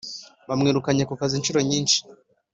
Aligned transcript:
Bamwirukanye 0.49 1.03
ku 1.05 1.13
kazi 1.19 1.33
inshuro 1.39 1.59
nyinshi 1.69 1.97